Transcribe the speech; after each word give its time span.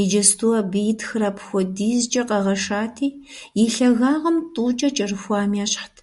Иджыпсту 0.00 0.48
абы 0.60 0.80
и 0.90 0.94
тхыр 0.98 1.22
апхуэдизкӀэ 1.30 2.22
къэгъэшати, 2.28 3.08
и 3.62 3.64
лъагагъым 3.74 4.36
тӀукӀэ 4.54 4.88
кӀэрыхуам 4.96 5.52
ещхьт. 5.64 5.94